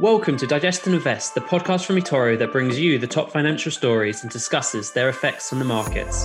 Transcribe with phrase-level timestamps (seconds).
[0.00, 3.70] Welcome to Digest and Invest, the podcast from eToro that brings you the top financial
[3.70, 6.24] stories and discusses their effects on the markets.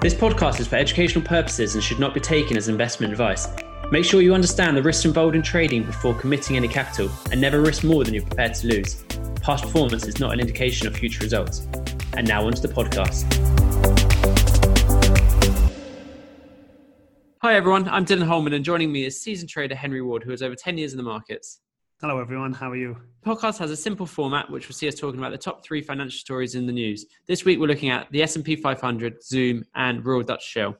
[0.00, 3.48] This podcast is for educational purposes and should not be taken as investment advice.
[3.90, 7.60] Make sure you understand the risks involved in trading before committing any capital and never
[7.60, 9.02] risk more than you're prepared to lose.
[9.42, 11.66] Past performance is not an indication of future results.
[12.16, 13.26] And now onto the podcast.
[17.42, 20.44] Hi everyone, I'm Dylan Holman and joining me is seasoned trader Henry Ward who has
[20.44, 21.58] over 10 years in the markets.
[22.02, 22.54] Hello, everyone.
[22.54, 22.96] How are you?
[23.22, 25.82] The podcast has a simple format, which will see us talking about the top three
[25.82, 27.04] financial stories in the news.
[27.26, 30.76] This week, we're looking at the S&P 500, Zoom, and Royal Dutch Shell.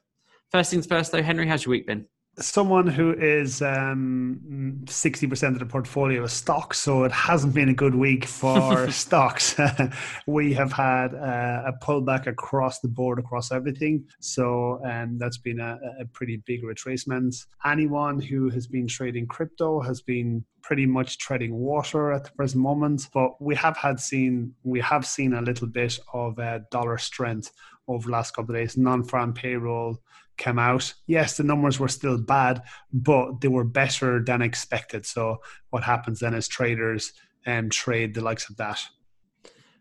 [0.51, 2.07] First things first, though, Henry, how's your week been?
[2.41, 7.75] Someone who is um, 60% of the portfolio is stocks, so it hasn't been a
[7.75, 9.55] good week for stocks.
[10.27, 14.05] we have had uh, a pullback across the board, across everything.
[14.21, 17.37] So um, that's been a, a pretty big retracement.
[17.65, 22.63] Anyone who has been trading crypto has been pretty much treading water at the present
[22.63, 23.09] moment.
[23.13, 27.51] But we have had seen we have seen a little bit of uh, dollar strength
[27.89, 28.77] over the last couple of days.
[28.77, 29.99] Non-farm payroll
[30.41, 30.93] came out.
[31.07, 35.07] Yes, the numbers were still bad, but they were better than expected.
[35.07, 35.39] So
[35.69, 37.13] what happens then is traders
[37.47, 38.83] um, trade the likes of that.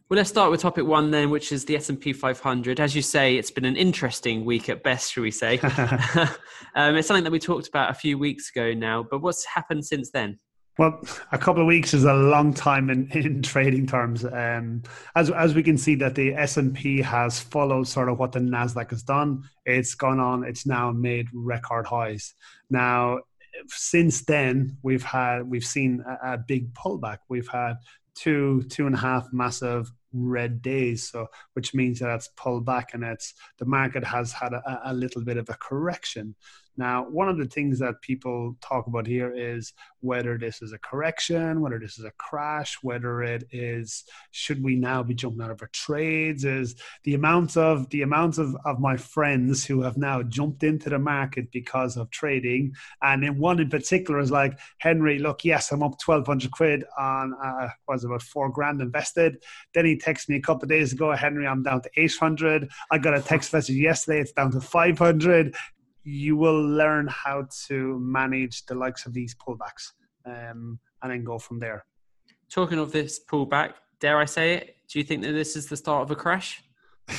[0.10, 2.80] Well, let's start with topic one then, which is the S and P 500.
[2.80, 5.60] As you say, it's been an interesting week at best, shall we say?
[6.76, 9.04] um, it's something that we talked about a few weeks ago now.
[9.04, 10.40] But what's happened since then?
[10.80, 11.02] Well,
[11.34, 14.24] a couple of weeks is a long time in, in trading terms.
[14.24, 18.18] Um, as as we can see that the S and P has followed sort of
[18.18, 19.44] what the Nasdaq has done.
[19.66, 20.46] It's gone on.
[20.46, 22.34] It's now made record highs.
[22.70, 23.20] Now,
[23.68, 27.18] since then, we've had we've seen a, a big pullback.
[27.28, 27.74] We've had
[28.16, 32.96] two two and a half massive red days so which means that it's pulled back
[32.96, 36.34] and it's the market has had a, a little bit of a correction
[36.80, 40.78] now, one of the things that people talk about here is whether this is a
[40.80, 45.52] correction, whether this is a crash, whether it is should we now be jumping out
[45.52, 46.46] of our trades?
[46.46, 50.90] Is the amount of the amount of, of my friends who have now jumped into
[50.90, 55.72] the market because of trading, and in one in particular is like Henry, look, yes,
[55.72, 59.44] I'm up twelve hundred quid on uh, was about four grand invested.
[59.74, 62.70] Then he texts me a couple of days ago, Henry, I'm down to eight hundred.
[62.90, 65.56] I got a text message yesterday, it's down to five hundred
[66.04, 69.92] you will learn how to manage the likes of these pullbacks
[70.26, 71.86] um, and then go from there.
[72.50, 74.76] Talking of this pullback, dare I say it?
[74.88, 76.64] Do you think that this is the start of a crash?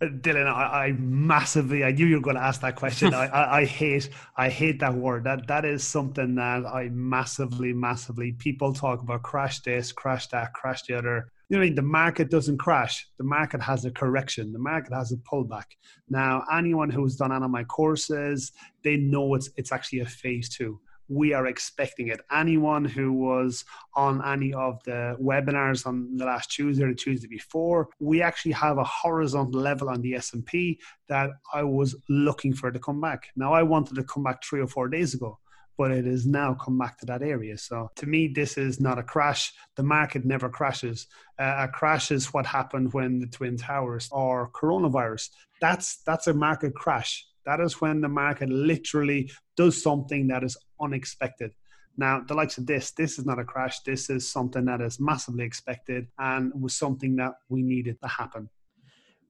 [0.00, 3.12] Dylan, I, I, massively I knew you were going to ask that question.
[3.12, 5.24] I, I, I, hate I hate that word.
[5.24, 10.54] That that is something that I massively, massively people talk about crash this, crash that,
[10.54, 13.06] crash the other you know, mean the market doesn't crash.
[13.18, 14.52] The market has a correction.
[14.52, 15.66] The market has a pullback.
[16.08, 18.52] Now, anyone who's done any of my courses,
[18.82, 20.80] they know it's it's actually a phase two.
[21.08, 22.20] We are expecting it.
[22.32, 23.64] Anyone who was
[23.94, 28.78] on any of the webinars on the last Tuesday or Tuesday before, we actually have
[28.78, 33.28] a horizontal level on the S&P that I was looking for to come back.
[33.36, 35.38] Now, I wanted to come back three or four days ago
[35.76, 37.56] but it has now come back to that area.
[37.58, 39.52] So to me, this is not a crash.
[39.76, 41.06] The market never crashes.
[41.38, 45.30] Uh, a crash is what happened when the Twin Towers or coronavirus.
[45.60, 47.26] That's that's a market crash.
[47.44, 51.52] That is when the market literally does something that is unexpected.
[51.98, 53.80] Now, the likes of this, this is not a crash.
[53.80, 58.50] This is something that is massively expected and was something that we needed to happen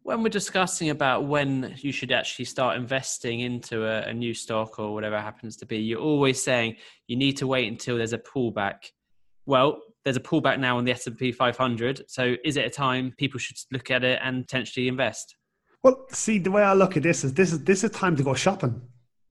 [0.07, 4.79] when we're discussing about when you should actually start investing into a, a, new stock
[4.79, 6.77] or whatever happens to be, you're always saying
[7.09, 8.93] you need to wait until there's a pullback.
[9.47, 12.05] Well, there's a pullback now on the S&P 500.
[12.07, 15.35] So is it a time people should look at it and potentially invest?
[15.83, 18.23] Well, see, the way I look at this is this is this is time to
[18.23, 18.81] go shopping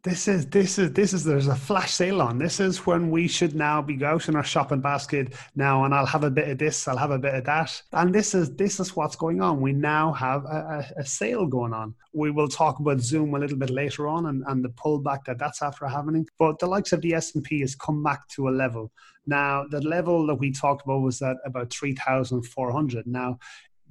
[0.06, 2.38] this is this is this is there's a flash sale on.
[2.38, 6.06] This is when we should now be out in our shopping basket now, and I'll
[6.06, 8.80] have a bit of this, I'll have a bit of that, and this is this
[8.80, 9.62] is what's going on.
[9.62, 11.96] We now have a, a, a sale going on.
[12.14, 15.40] We will talk about Zoom a little bit later on and, and the pullback that
[15.40, 16.28] that's after happening.
[16.38, 18.92] But the likes of the S and P has come back to a level.
[19.26, 23.08] Now, the level that we talked about was at about 3,400.
[23.08, 23.40] Now,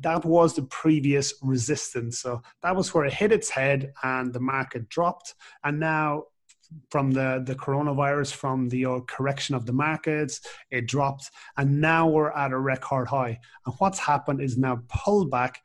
[0.00, 2.19] that was the previous resistance.
[2.19, 5.35] So that was where it hit its head and the market dropped.
[5.62, 6.25] And now,
[6.91, 11.31] from the, the coronavirus, from the uh, correction of the markets, it dropped.
[11.56, 13.38] And now we're at a record high.
[13.67, 15.61] And what's happened is now pull back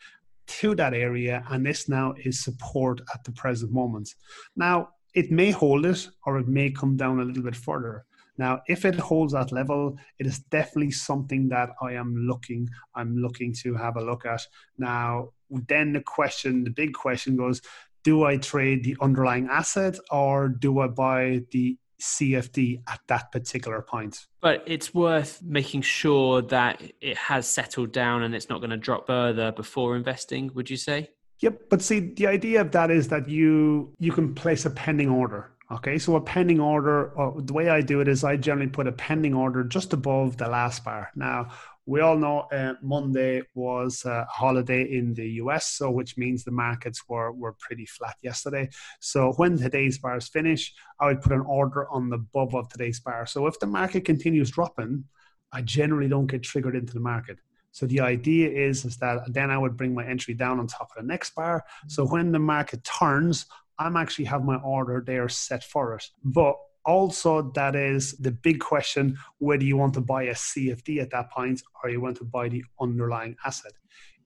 [0.47, 1.43] to that area.
[1.49, 4.13] And this now is support at the present moment.
[4.55, 8.05] Now, it may hold it or it may come down a little bit further.
[8.39, 13.17] Now, if it holds that level, it is definitely something that I am looking, I'm
[13.17, 14.41] looking to have a look at.
[14.77, 15.33] Now,
[15.67, 17.61] then the question, the big question goes,
[18.03, 23.81] do I trade the underlying asset or do I buy the CFD at that particular
[23.81, 24.27] point.
[24.39, 28.77] But it's worth making sure that it has settled down and it's not going to
[28.77, 31.09] drop further before investing, would you say?
[31.41, 35.09] Yep, but see, the idea of that is that you you can place a pending
[35.09, 35.51] order.
[35.71, 38.87] Okay, so a pending order, uh, the way I do it is I generally put
[38.87, 41.11] a pending order just above the last bar.
[41.15, 41.49] Now,
[41.85, 46.51] we all know uh, Monday was a holiday in the US, so which means the
[46.51, 48.69] markets were, were pretty flat yesterday.
[48.99, 52.99] So when today's bars finish, I would put an order on the above of today's
[52.99, 53.27] bar.
[53.27, 55.03] So if the market continues dropping,
[55.51, 57.37] I generally don't get triggered into the market.
[57.71, 60.89] So the idea is, is that then I would bring my entry down on top
[60.95, 61.63] of the next bar.
[61.87, 63.45] So when the market turns,
[63.79, 66.05] I'm actually have my order there set for it.
[66.23, 66.55] But
[66.85, 71.29] also that is the big question whether you want to buy a cfd at that
[71.29, 73.73] point or you want to buy the underlying asset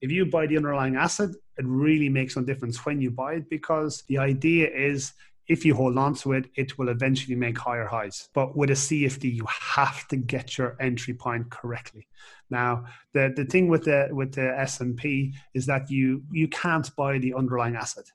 [0.01, 3.50] if you buy the underlying asset it really makes no difference when you buy it
[3.50, 5.13] because the idea is
[5.47, 8.29] if you hold on to it, it will eventually make higher highs.
[8.33, 12.07] But with a CFD, you have to get your entry point correctly.
[12.50, 16.47] Now, the, the thing with the with the S and P is that you you
[16.47, 18.05] can't buy the underlying asset.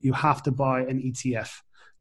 [0.00, 1.50] You have to buy an ETF.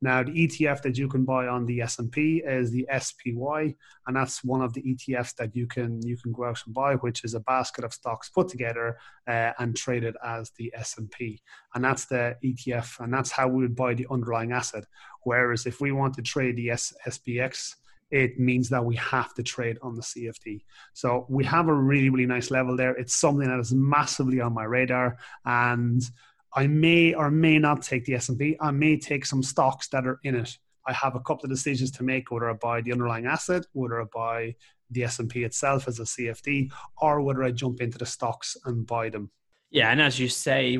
[0.01, 3.73] Now, the ETF that you can buy on the S&P is the SPY,
[4.05, 6.95] and that's one of the ETFs that you can you can go out and buy,
[6.95, 8.97] which is a basket of stocks put together
[9.27, 11.41] uh, and traded as the S&P,
[11.73, 14.85] and that's the ETF, and that's how we would buy the underlying asset.
[15.23, 17.75] Whereas if we want to trade the S- SPX,
[18.11, 20.63] it means that we have to trade on the CFD.
[20.93, 22.91] So we have a really, really nice level there.
[22.91, 25.17] It's something that is massively on my radar.
[25.45, 26.03] And
[26.55, 28.55] I may or may not take the S&P.
[28.61, 30.57] I may take some stocks that are in it.
[30.87, 34.01] I have a couple of decisions to make whether I buy the underlying asset, whether
[34.01, 34.55] I buy
[34.89, 39.09] the S&P itself as a CFD, or whether I jump into the stocks and buy
[39.09, 39.31] them.
[39.75, 40.77] Yeah, and as you say,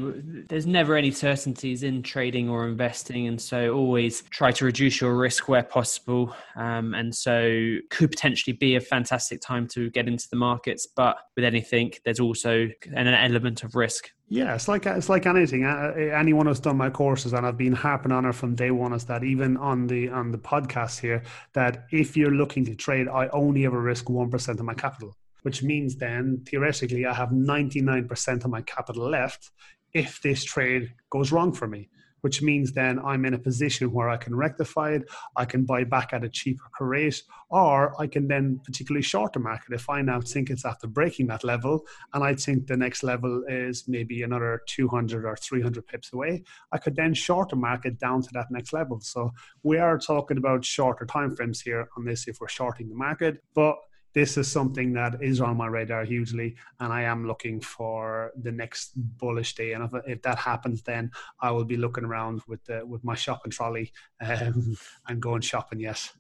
[0.48, 5.18] there's never any certainties in trading or investing, and so always try to reduce your
[5.18, 6.34] risk where possible.
[6.56, 11.18] Um, and so, could potentially be a fantastic time to get into the markets, but
[11.36, 14.12] with anything, there's also an element of risk.
[14.30, 15.66] Yeah, it's like it's like anything.
[15.66, 19.04] Anyone who's done my courses, and I've been harping on it from day one, is
[19.08, 21.22] that even on the on the podcast here,
[21.52, 25.18] that if you're looking to trade, I only ever risk one percent of my capital
[25.46, 29.52] which means then theoretically I have 99% of my capital left
[29.94, 31.88] if this trade goes wrong for me,
[32.22, 35.04] which means then I'm in a position where I can rectify it,
[35.36, 37.22] I can buy back at a cheaper rate,
[37.52, 41.28] or I can then particularly short the market if I now think it's after breaking
[41.28, 46.12] that level and I think the next level is maybe another 200 or 300 pips
[46.12, 46.42] away,
[46.72, 49.00] I could then short the market down to that next level.
[49.00, 49.30] So
[49.62, 53.76] we are talking about shorter timeframes here on this if we're shorting the market, but
[54.16, 58.52] this is something that is on my radar hugely, and I am looking for the
[58.52, 59.74] next bullish day.
[59.74, 63.14] And if, if that happens, then I will be looking around with the, with my
[63.14, 63.92] shopping trolley
[64.22, 64.78] um,
[65.08, 65.82] and going shopping.
[65.82, 66.14] Yes.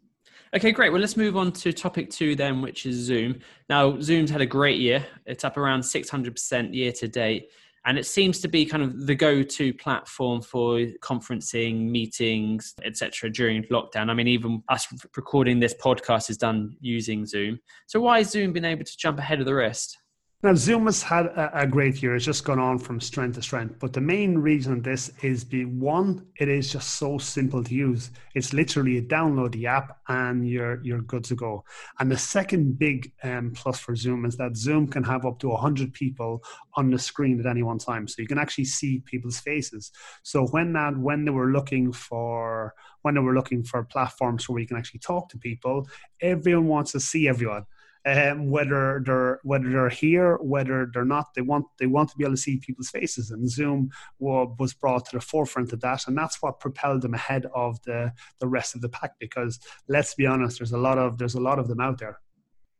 [0.53, 0.91] Okay, great.
[0.91, 3.39] Well, let's move on to topic two then, which is Zoom.
[3.69, 5.05] Now, Zoom's had a great year.
[5.25, 7.49] It's up around 600% year to date
[7.85, 13.63] and it seems to be kind of the go-to platform for conferencing meetings etc during
[13.65, 14.09] lockdown.
[14.09, 17.59] I mean even us recording this podcast is done using zoom.
[17.87, 19.97] So why has zoom been able to jump ahead of the rest
[20.45, 22.15] now, Zoom has had a, a, great year.
[22.15, 23.79] It's just gone on from strength to strength.
[23.79, 28.11] But the main reason this is be one, it is just so simple to use.
[28.35, 31.63] It's literally you download the app and you're you're good to go.
[31.99, 35.55] And the second big um, plus for Zoom is that Zoom can have up to
[35.55, 36.43] hundred people
[36.75, 39.91] on the screen at any one time, so you can actually see people's faces.
[40.21, 44.59] So when that when they were looking for when they were looking for platforms where
[44.59, 45.87] you can actually talk to people,
[46.21, 47.65] everyone wants to see everyone
[48.05, 51.33] um, whether they're whether they're here, whether they're not.
[51.33, 55.05] They want they want to be able to see people's faces, and Zoom was brought
[55.07, 58.75] to the forefront of that, and that's what propelled them ahead of the the rest
[58.75, 59.13] of the pack.
[59.19, 62.19] Because let's be honest, there's a lot of there's a lot of them out there.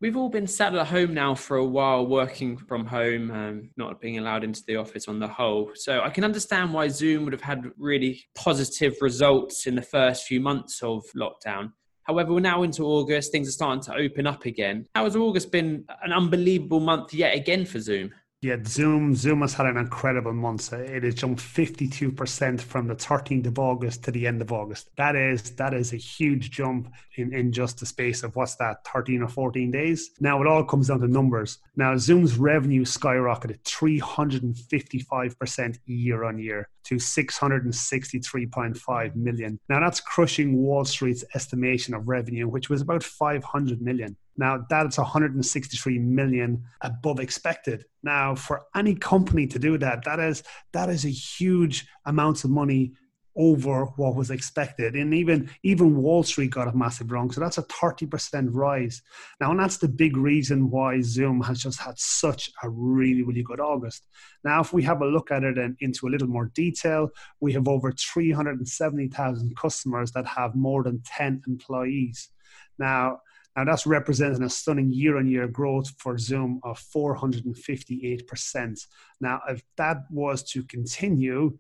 [0.01, 4.01] We've all been sat at home now for a while, working from home, um, not
[4.01, 5.72] being allowed into the office on the whole.
[5.74, 10.25] So I can understand why Zoom would have had really positive results in the first
[10.25, 11.72] few months of lockdown.
[12.05, 14.88] However, we're now into August, things are starting to open up again.
[14.93, 18.12] How has August been an unbelievable month yet again for Zoom?
[18.45, 20.71] Yeah, Zoom Zoom has had an incredible month.
[20.71, 24.91] It has jumped 52% from the 13th of August to the end of August.
[24.97, 28.85] That is that is a huge jump in, in just the space of what's that,
[28.85, 30.11] 13 or 14 days.
[30.19, 31.57] Now it all comes down to numbers.
[31.75, 39.59] Now Zoom's revenue skyrocketed 355% year on year to 663.5 million.
[39.69, 44.15] Now that's crushing Wall Street's estimation of revenue, which was about 500 million.
[44.38, 47.86] Now that's 163 million above expected.
[48.04, 52.50] Now for any company to do that, that is that is a huge amount of
[52.50, 52.94] money
[53.38, 54.96] over what was expected.
[54.96, 57.32] And even even Wall Street got a massive wrong.
[57.32, 59.01] So that's a 30% rise.
[59.42, 63.44] Now, and that's the big reason why Zoom has just had such a really, really
[63.44, 64.08] good August.
[64.44, 67.54] Now, if we have a look at it and into a little more detail, we
[67.54, 72.30] have over 370,000 customers that have more than 10 employees.
[72.77, 73.20] Now,
[73.55, 78.88] now that's representing a stunning year-on-year growth for Zoom of 458%.
[79.21, 81.57] Now, if that was to continue,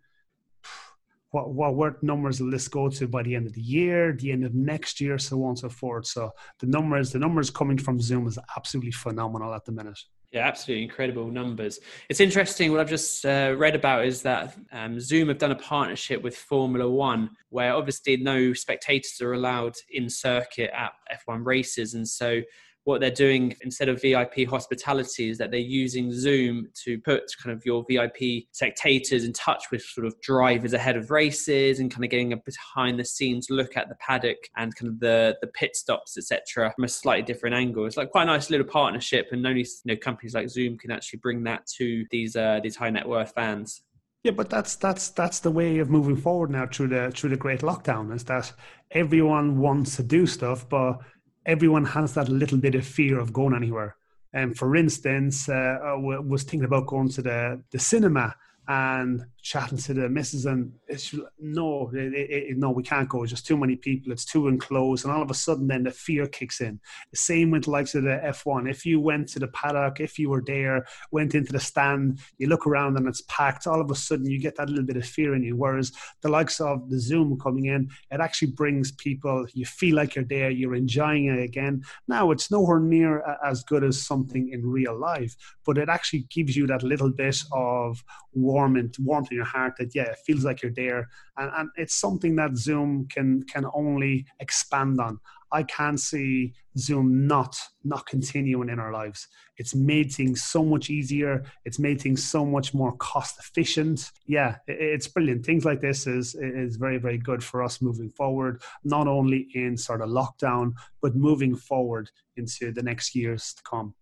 [1.35, 4.31] what, what, what numbers will this go to by the end of the year, the
[4.31, 6.07] end of next year, so on and so forth.
[6.07, 9.99] So the numbers, the numbers coming from Zoom is absolutely phenomenal at the minute.
[10.31, 11.79] Yeah, absolutely incredible numbers.
[12.09, 12.71] It's interesting.
[12.71, 16.37] What I've just uh, read about is that um, Zoom have done a partnership with
[16.37, 20.93] Formula One, where obviously no spectators are allowed in circuit at
[21.27, 22.41] F1 races, and so
[22.85, 27.55] what they're doing instead of VIP hospitality is that they're using Zoom to put kind
[27.55, 32.03] of your VIP spectators in touch with sort of drivers ahead of races and kind
[32.03, 35.47] of getting a behind the scenes look at the paddock and kind of the the
[35.47, 37.85] pit stops etc from a slightly different angle.
[37.85, 40.91] It's like quite a nice little partnership, and only you know companies like Zoom can
[40.91, 43.81] actually bring that to these uh, these high net worth fans.
[44.23, 47.37] Yeah, but that's that's that's the way of moving forward now through the through the
[47.37, 48.51] great lockdown is that
[48.91, 50.99] everyone wants to do stuff, but
[51.45, 53.95] everyone has that little bit of fear of going anywhere.
[54.33, 58.35] And for instance, uh, I was thinking about going to the, the cinema
[58.67, 63.21] and chatting to the missus and it's no it, it, no we can't go.
[63.21, 64.11] It's just too many people.
[64.11, 65.05] It's too enclosed.
[65.05, 66.79] And all of a sudden then the fear kicks in.
[67.11, 70.17] The same with the likes of the f1 if you went to the paddock if
[70.17, 73.91] you were there went into the stand you look around and it's packed all of
[73.91, 75.55] a sudden you get that little bit of fear in you.
[75.55, 80.15] Whereas the likes of the zoom coming in it actually brings people you feel like
[80.15, 81.83] you're there you're enjoying it again.
[82.07, 85.35] Now it's nowhere near as good as something in real life
[85.67, 89.93] but it actually gives you that little bit of warmth warmth in your heart that
[89.93, 94.25] yeah, it feels like you're there, and, and it's something that Zoom can can only
[94.39, 95.19] expand on.
[95.51, 99.27] I can't see Zoom not not continuing in our lives.
[99.57, 101.43] It's made things so much easier.
[101.63, 104.11] It's made things so much more cost efficient.
[104.25, 105.45] Yeah, it's brilliant.
[105.45, 108.61] Things like this is is very very good for us moving forward.
[108.83, 113.93] Not only in sort of lockdown, but moving forward into the next years to come.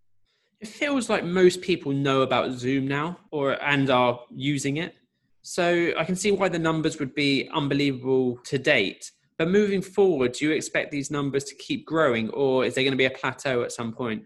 [0.60, 4.96] It feels like most people know about Zoom now, or and are using it.
[5.44, 9.12] So I can see why the numbers would be unbelievable to date.
[9.38, 12.94] But moving forward, do you expect these numbers to keep growing, or is there going
[12.94, 14.24] to be a plateau at some point?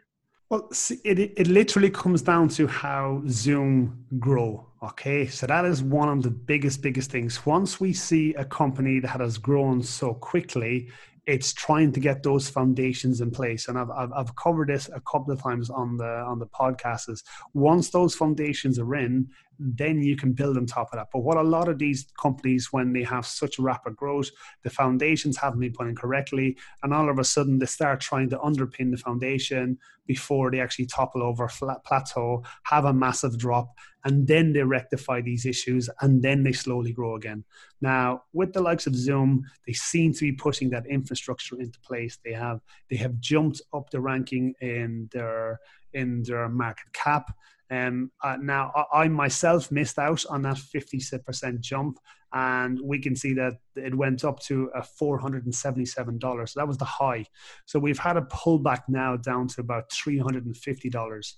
[0.49, 0.69] Well,
[1.03, 4.65] it, it literally comes down to how Zoom grow.
[4.83, 7.45] Okay, so that is one of the biggest, biggest things.
[7.45, 10.89] Once we see a company that has grown so quickly,
[11.25, 15.01] it's trying to get those foundations in place and I've, I've, I've, covered this a
[15.01, 17.21] couple of times on the on the podcast is
[17.53, 19.27] once those foundations are in
[19.59, 22.69] then you can build on top of that but what a lot of these companies
[22.71, 24.29] when they have such rapid growth
[24.63, 28.29] the foundations haven't been put in correctly and all of a sudden they start trying
[28.29, 33.73] to underpin the foundation before they actually topple over flat plateau have a massive drop
[34.07, 37.43] and then they rectify these issues and then they slowly grow again.
[37.81, 42.17] Now, with the likes of Zoom, they seem to be putting that infrastructure into place.
[42.23, 45.59] They have they have jumped up the ranking in their
[45.93, 47.35] in their market cap.
[47.69, 51.99] Um, uh, now, I, I, myself missed out on that 50% jump,
[52.33, 56.49] and we can see that it went up to a $477.
[56.49, 57.25] So that was the high.
[57.65, 61.33] So we've had a pullback now down to about $350.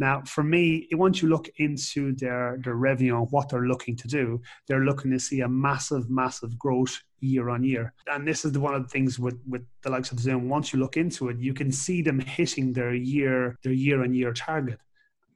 [0.00, 4.08] Now, for me, once you look into their, their revenue and what they're looking to
[4.08, 7.92] do, they're looking to see a massive, massive growth year on year.
[8.06, 10.48] And this is the, one of the things with, with the likes of Zoom.
[10.48, 14.14] Once you look into it, you can see them hitting their year, their year on
[14.14, 14.78] year target.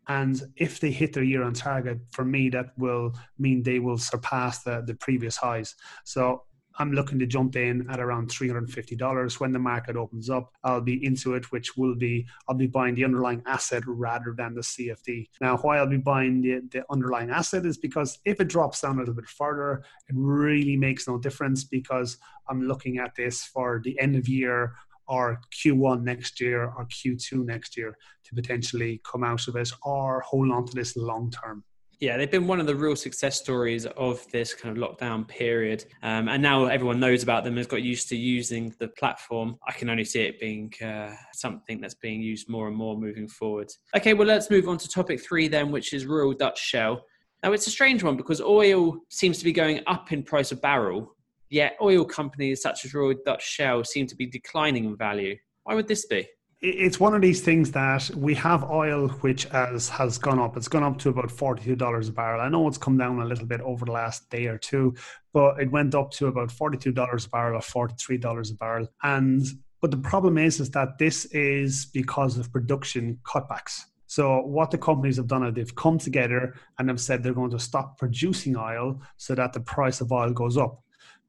[0.08, 3.98] And if they hit their year on target, for me, that will mean they will
[3.98, 5.74] surpass the, the previous highs.
[6.04, 6.42] So
[6.78, 10.52] I'm looking to jump in at around $350 when the market opens up.
[10.64, 14.54] I'll be into it, which will be I'll be buying the underlying asset rather than
[14.54, 15.28] the CFD.
[15.40, 18.96] Now, why I'll be buying the, the underlying asset is because if it drops down
[18.96, 22.16] a little bit further, it really makes no difference because
[22.48, 24.72] I'm looking at this for the end of year
[25.12, 30.20] or Q1 next year or Q2 next year to potentially come out of it or
[30.20, 31.62] hold on to this long term.
[32.00, 35.84] Yeah, they've been one of the real success stories of this kind of lockdown period.
[36.02, 39.58] Um, and now everyone knows about them, has got used to using the platform.
[39.68, 43.28] I can only see it being uh, something that's being used more and more moving
[43.28, 43.70] forward.
[43.94, 47.04] Okay, well, let's move on to topic three then, which is Royal Dutch Shell.
[47.42, 50.62] Now, it's a strange one because oil seems to be going up in price of
[50.62, 51.14] barrel,
[51.52, 55.36] yet oil companies such as Royal Dutch Shell seem to be declining in value.
[55.64, 56.26] Why would this be?
[56.64, 60.56] it's one of these things that we have oil which has has gone up.
[60.56, 62.40] It's gone up to about forty two dollars a barrel.
[62.40, 64.94] I know it's come down a little bit over the last day or two,
[65.32, 68.52] but it went up to about forty two dollars a barrel or forty three dollars
[68.52, 68.86] a barrel.
[69.02, 69.44] And
[69.80, 73.80] but the problem is is that this is because of production cutbacks.
[74.06, 77.50] So what the companies have done is they've come together and have said they're going
[77.50, 80.80] to stop producing oil so that the price of oil goes up.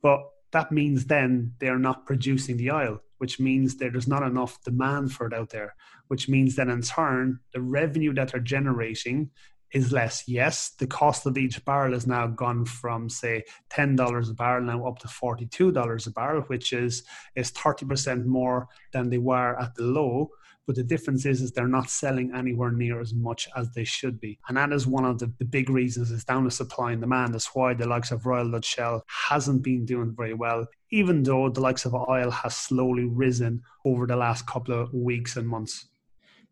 [0.04, 0.20] But
[0.52, 5.28] that means then they're not producing the oil which means there's not enough demand for
[5.28, 5.74] it out there,
[6.10, 9.30] which means that in turn, the revenue that they're generating
[9.72, 10.26] is less.
[10.28, 14.66] Yes, the cost of each barrel has now gone from say ten dollars a barrel
[14.66, 17.04] now up to forty two dollars a barrel, which is
[17.38, 20.30] is thirty percent more than they were at the low.
[20.66, 24.20] But the difference is, is they're not selling anywhere near as much as they should
[24.20, 24.40] be.
[24.48, 27.34] And that is one of the, the big reasons is down to supply and demand.
[27.34, 31.50] That's why the likes of Royal Dutch Shell hasn't been doing very well, even though
[31.50, 35.90] the likes of oil has slowly risen over the last couple of weeks and months.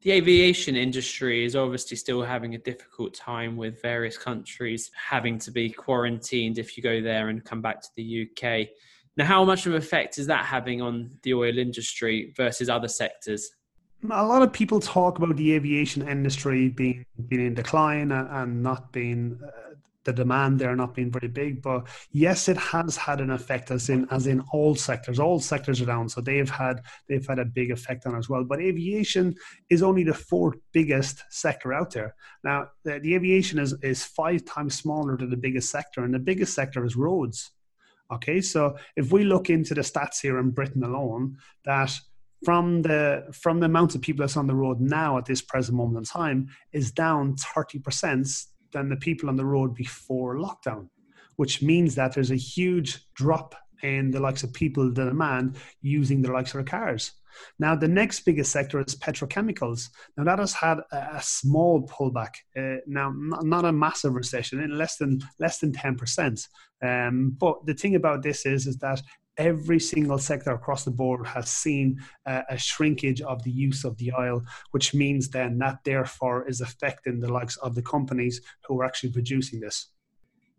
[0.02, 5.52] The aviation industry is obviously still having a difficult time with various countries having to
[5.52, 8.70] be quarantined if you go there and come back to the UK.
[9.16, 12.88] Now, how much of an effect is that having on the oil industry versus other
[12.88, 13.52] sectors?
[14.10, 18.92] A lot of people talk about the aviation industry being being in decline and, not
[18.92, 23.30] being uh, the demand there not being very big but yes it has had an
[23.30, 25.20] effect as in as in all sectors.
[25.20, 28.44] All sectors are down so they've had they've had a big effect on as well.
[28.44, 29.36] But aviation
[29.70, 32.16] is only the fourth biggest sector out there.
[32.44, 36.20] Now the, the aviation is is five times smaller than the biggest sector and the
[36.20, 37.52] biggest sector is roads.
[38.12, 41.96] Okay so if we look into the stats here in britain alone that
[42.44, 45.78] from the from the amount of people that's on the road now at this present
[45.78, 50.88] moment in time is down 30% than the people on the road before lockdown,
[51.36, 56.22] which means that there's a huge drop in the likes of people, the demand using
[56.22, 57.12] the likes of their cars.
[57.60, 59.90] Now, the next biggest sector is petrochemicals.
[60.18, 62.34] Now, that has had a, small pullback.
[62.58, 66.48] Uh, now, not, not, a massive recession, in less than less than ten percent.
[66.84, 69.02] Um, but the thing about this is, is that
[69.38, 73.98] every single sector across the board has seen uh, a shrinkage of the use of
[73.98, 78.80] the oil, which means then that therefore is affecting the likes of the companies who
[78.80, 79.88] are actually producing this.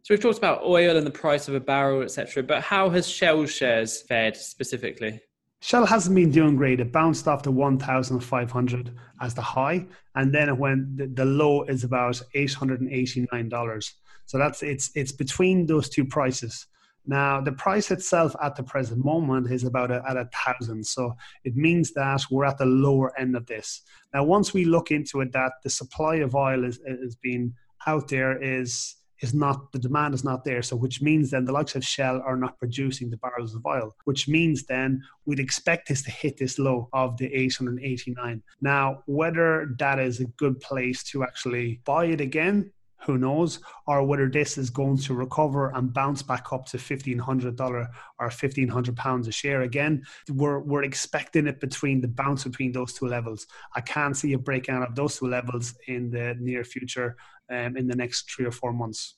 [0.02, 2.42] So we've talked about oil and the price of a barrel, etc.
[2.42, 5.20] But how has Shell shares fared specifically?
[5.60, 6.80] Shell hasn't been doing great.
[6.80, 10.96] It bounced off the 1,500 as the high, and then it went.
[10.96, 13.94] The, the low is about 889 dollars.
[14.26, 16.66] So that's it's it's between those two prices.
[17.06, 20.86] Now, the price itself at the present moment is about a, at a thousand.
[20.86, 23.82] So it means that we're at the lower end of this.
[24.14, 27.54] Now, once we look into it, that the supply of oil is, is being
[27.86, 31.52] out there is is not the demand is not there so which means then the
[31.52, 35.88] likes of shell are not producing the barrels of oil which means then we'd expect
[35.88, 41.02] this to hit this low of the 889 now whether that is a good place
[41.04, 42.70] to actually buy it again
[43.04, 47.18] who knows, or whether this is going to recover and bounce back up to fifteen
[47.18, 47.88] hundred dollar
[48.18, 50.04] or fifteen hundred pounds a share again.
[50.28, 53.46] We're we're expecting it between the bounce between those two levels.
[53.74, 57.16] I can't see a breakout of those two levels in the near future,
[57.50, 59.16] um, in the next three or four months.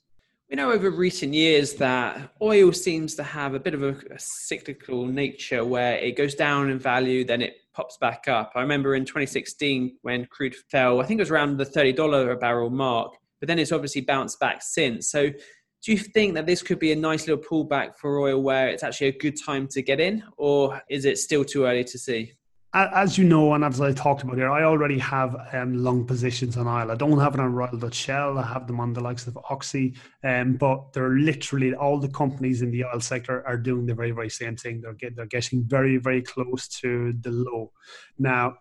[0.51, 4.19] We know over recent years that oil seems to have a bit of a, a
[4.19, 8.53] cyclical nature where it goes down in value, then it pops back up.
[8.55, 12.37] I remember in 2016 when crude fell, I think it was around the $30 a
[12.37, 15.11] barrel mark but then it's obviously bounced back since.
[15.11, 15.31] So
[15.85, 18.83] do you think that this could be a nice little pullback for oil where it's
[18.83, 22.33] actually a good time to get in, or is it still too early to see?
[22.77, 26.57] As you know, and as I talked about here, I already have um, long positions
[26.57, 26.91] on oil.
[26.91, 28.37] I don't have it on Royal Dutch Shell.
[28.37, 29.95] I have them on the likes of Oxy,
[30.25, 34.11] um, but they're literally all the companies in the oil sector are doing the very,
[34.11, 34.81] very same thing.
[34.81, 37.71] They're get, they're getting very, very close to the low.
[38.19, 38.57] Now,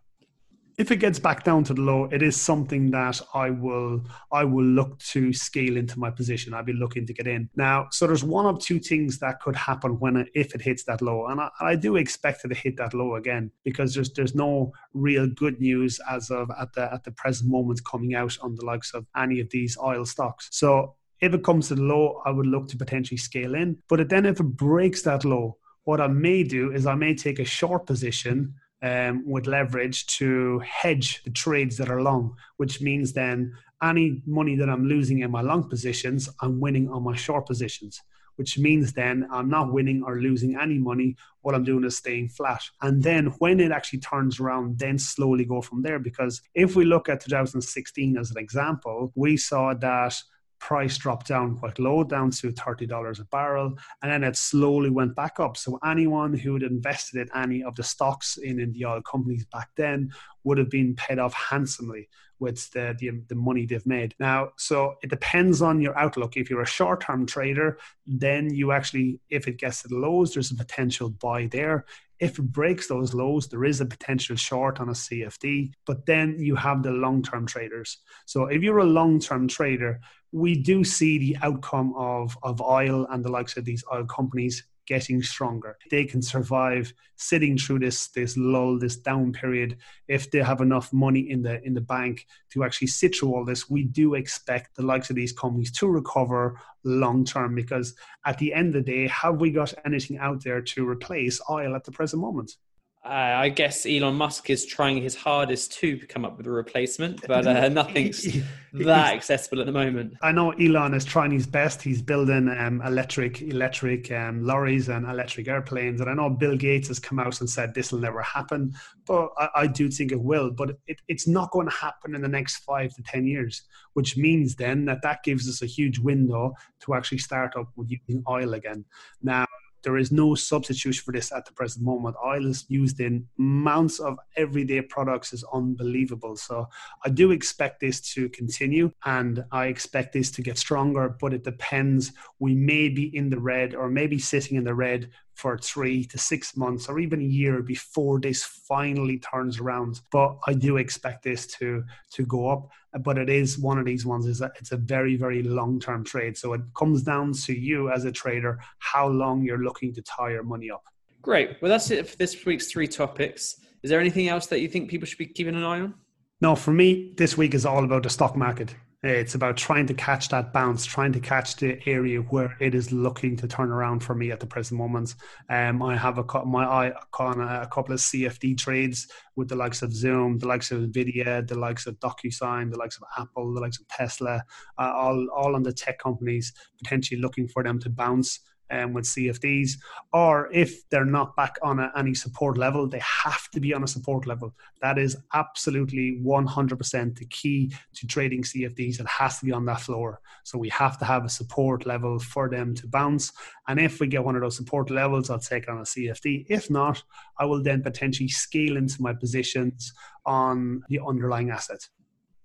[0.78, 4.44] if it gets back down to the low, it is something that I will I
[4.44, 6.54] will look to scale into my position.
[6.54, 7.88] I'll be looking to get in now.
[7.92, 11.28] So there's one of two things that could happen when if it hits that low,
[11.28, 14.72] and I, I, do expect it to hit that low again because there's there's no
[14.94, 18.66] real good news as of at the at the present moment coming out on the
[18.66, 20.48] likes of any of these oil stocks.
[20.52, 23.78] So if it comes to the low, I would look to potentially scale in.
[23.88, 27.40] But then if it breaks that low, what I may do is I may take
[27.40, 33.13] a short position um, with leverage to hedge the trades that are long, which means
[33.13, 37.48] then any money that I'm losing in my long positions, I'm winning on my short
[37.48, 38.02] positions,
[38.36, 41.15] which means then I'm not winning or losing any money.
[41.41, 42.62] What I'm doing is staying flat.
[42.82, 46.00] And then when it actually turns around, then slowly go from there.
[46.00, 50.22] Because if we look at 2016 as an example, we saw that
[50.63, 55.13] price dropped down quite low, down to $30 a barrel, and then it slowly went
[55.13, 55.58] back up.
[55.58, 59.45] So anyone who had invested in any of the stocks in, in the oil companies
[59.45, 60.13] back then
[60.45, 62.08] would have been paid off handsomely
[62.39, 64.15] with the, the, the money they've made.
[64.19, 66.38] Now, so it depends on your outlook.
[66.38, 70.34] If you're a short term trader, then you actually, if it gets to the lows,
[70.34, 71.86] there's a potential buy there.
[72.19, 76.39] If it breaks those lows, there is a potential short on a CFD, but then
[76.39, 77.97] you have the long term traders.
[78.26, 79.99] So if you're a long term trader,
[80.34, 84.63] we do see the outcome of, of oil and the likes of these oil companies
[84.86, 85.78] getting stronger.
[85.91, 89.78] They can survive sitting through this this lull, this down period.
[90.08, 93.46] If they have enough money in the in the bank to actually sit through all
[93.46, 97.56] this, we do expect the likes of these companies to recover long term.
[97.56, 101.39] Because at the end of the day, have we got anything out there to replace
[101.50, 102.58] oil at the present moment?
[103.06, 107.28] Uh, I guess Elon Musk is trying his hardest to come up with a replacement,
[107.28, 108.24] but uh, nothing's
[108.72, 110.13] that accessible at the moment.
[110.22, 111.82] I know Elon is trying his best.
[111.82, 116.88] He's building um, electric electric um, lorries and electric airplanes, and I know Bill Gates
[116.88, 118.74] has come out and said this will never happen,
[119.06, 120.50] but I, I do think it will.
[120.52, 123.63] But it, it's not going to happen in the next five to ten years,
[123.96, 127.92] which means then that that gives us a huge window to actually start up with
[127.92, 128.86] using oil again.
[129.22, 129.46] Now
[129.84, 132.15] there is no substitution for this at the present moment.
[132.26, 136.36] Oil is used in amounts of everyday products is unbelievable.
[136.36, 136.67] So
[137.06, 141.43] I do expect this to continue and I expect this to get stronger, but it
[141.43, 142.12] depends.
[142.39, 146.17] We may be in the red or maybe sitting in the red for three to
[146.17, 150.02] six months or even a year before this finally turns around.
[150.12, 152.69] But I do expect this to to go up.
[153.02, 156.04] But it is one of these ones is that it's a very, very long term
[156.04, 156.38] trade.
[156.38, 160.32] So it comes down to you as a trader how long you're looking to tie
[160.32, 160.84] your money up.
[161.22, 161.58] Great.
[161.62, 163.60] Well that's it for this week's three topics.
[163.82, 165.93] Is there anything else that you think people should be keeping an eye on?
[166.41, 168.76] No, for me, this week is all about the stock market.
[169.04, 172.94] It's about trying to catch that bounce, trying to catch the area where it is
[172.94, 175.16] looking to turn around for me at the present moment.
[175.50, 179.82] Um, I have a my eye on a, couple of CFD trades with the likes
[179.82, 183.60] of Zoom, the likes of Nvidia, the likes of DocuSign, the likes of Apple, the
[183.60, 184.42] likes of Tesla,
[184.78, 188.39] uh, all all on the tech companies potentially looking for them to bounce
[188.74, 189.78] um, with CFDs,
[190.12, 193.84] or if they're not back on a, any support level, they have to be on
[193.84, 194.54] a support level.
[194.82, 199.00] That is absolutely 100% the key to trading CFDs.
[199.00, 200.20] It has to be on that floor.
[200.44, 203.32] So we have to have a support level for them to bounce.
[203.68, 206.48] And if we get one of those support levels, I'll take on a CFD.
[206.50, 207.04] If not,
[207.40, 209.94] I will then potentially scale into my positions
[210.26, 211.88] on the underlying asset.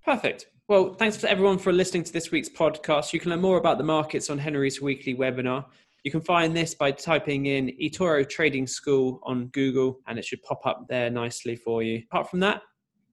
[0.05, 0.47] Perfect.
[0.69, 3.15] Well, thanks for everyone for listening to this week's podcast.
[3.15, 5.65] You can learn more about the markets on Henry's weekly webinar.
[6.09, 10.43] You can find this by typing in eToro Trading School on Google and it should
[10.43, 12.03] pop up there nicely for you.
[12.11, 12.63] Apart from that,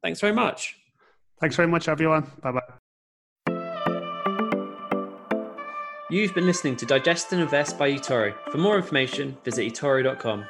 [0.02, 0.78] thanks very much.
[1.42, 2.32] Thanks very much, everyone.
[2.42, 2.62] Bye bye.
[6.10, 8.34] You've been listening to Digest and Invest by eToro.
[8.50, 10.46] For more information, visit eToro.com.